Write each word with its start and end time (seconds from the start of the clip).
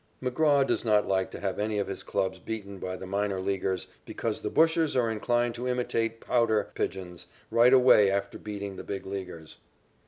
McGraw 0.19 0.65
does 0.65 0.83
not 0.83 1.07
like 1.07 1.29
to 1.29 1.39
have 1.41 1.59
any 1.59 1.77
of 1.77 1.85
his 1.85 2.01
clubs 2.01 2.39
beaten 2.39 2.79
by 2.79 2.95
the 2.95 3.05
minor 3.05 3.39
leaguers, 3.39 3.85
because 4.03 4.41
the 4.41 4.49
bushers 4.49 4.95
are 4.95 5.11
inclined 5.11 5.53
to 5.53 5.67
imitate 5.67 6.19
pouter 6.19 6.71
pigeons 6.73 7.27
right 7.51 7.71
away 7.71 8.09
after 8.09 8.39
beating 8.39 8.77
the 8.77 8.83
Big 8.83 9.05
Leaguers. 9.05 9.57